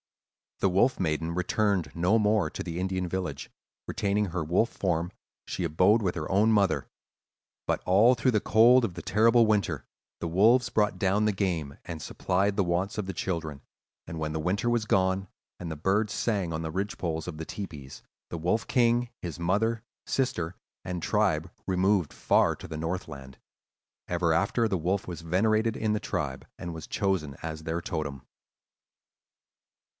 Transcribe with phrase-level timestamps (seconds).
[0.61, 3.51] "The Wolf Maiden returned no more to the Indian village;
[3.87, 5.11] retaining her wolf form,
[5.47, 6.87] she abode with her own mother.
[7.67, 9.85] But all through the cold of the terrible winter,
[10.19, 13.61] the wolves brought down the game, and supplied the wants of the children;
[14.07, 15.27] and when the winter was gone,
[15.59, 19.83] and the birds sang on the ridgepoles of the tepees, the Wolf King, his mother,
[20.05, 23.37] sister, and tribe removed far to the north land.
[24.07, 28.23] Ever after, the wolf was venerated in the tribe and was chosen as their totem."